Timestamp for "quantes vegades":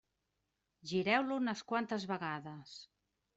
1.73-2.75